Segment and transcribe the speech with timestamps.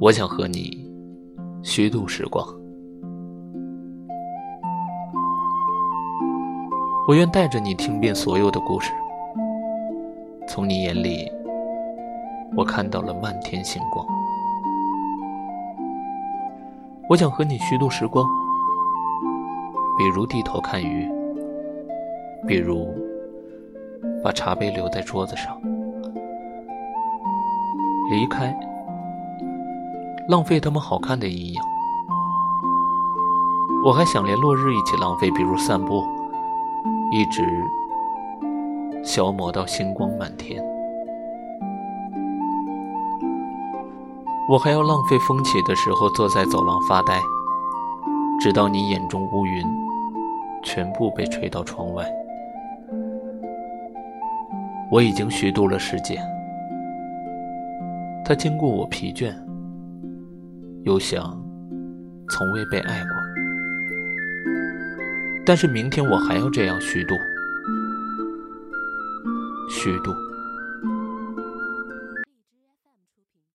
[0.00, 0.90] 我想和你
[1.62, 2.42] 虚度时光。
[7.06, 8.90] 我愿带着你听遍所有的故事，
[10.48, 11.30] 从你眼里，
[12.56, 14.06] 我看到了漫天星光。
[17.06, 18.24] 我想和你虚度时光，
[19.98, 21.06] 比如低头看鱼，
[22.46, 22.88] 比如
[24.24, 25.60] 把茶杯留在桌子上，
[28.10, 28.58] 离开，
[30.30, 31.60] 浪费他们好看的阴影。
[33.84, 36.04] 我还想连落日一起浪费，比如散步。
[37.12, 37.42] 一直
[39.02, 40.62] 消磨到星光满天，
[44.48, 47.20] 我还要浪费风起的时候坐在走廊发呆，
[48.38, 49.66] 直到你眼中乌云
[50.62, 52.06] 全部被吹到窗外。
[54.92, 56.24] 我已经虚度了时间，
[58.24, 59.34] 它经过我疲倦，
[60.84, 61.22] 又想
[62.28, 63.10] 从未被爱过。
[65.44, 67.14] 但是明天我还要这样虚度，
[69.68, 70.12] 虚度。